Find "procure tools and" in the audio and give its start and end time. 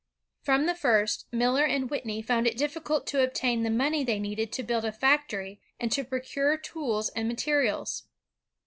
6.03-7.27